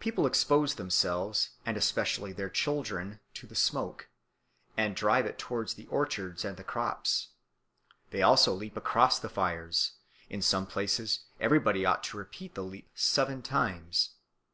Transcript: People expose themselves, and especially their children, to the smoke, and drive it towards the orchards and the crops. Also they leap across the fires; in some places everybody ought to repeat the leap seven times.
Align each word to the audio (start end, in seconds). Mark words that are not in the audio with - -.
People 0.00 0.24
expose 0.26 0.76
themselves, 0.76 1.50
and 1.66 1.76
especially 1.76 2.32
their 2.32 2.48
children, 2.48 3.20
to 3.34 3.46
the 3.46 3.54
smoke, 3.54 4.08
and 4.78 4.96
drive 4.96 5.26
it 5.26 5.38
towards 5.38 5.74
the 5.74 5.86
orchards 5.88 6.42
and 6.42 6.56
the 6.56 6.64
crops. 6.64 7.32
Also 8.24 8.54
they 8.54 8.60
leap 8.60 8.78
across 8.78 9.18
the 9.18 9.28
fires; 9.28 9.92
in 10.30 10.40
some 10.40 10.66
places 10.66 11.26
everybody 11.38 11.84
ought 11.84 12.02
to 12.04 12.16
repeat 12.16 12.54
the 12.54 12.64
leap 12.64 12.88
seven 12.94 13.42
times. 13.42 14.14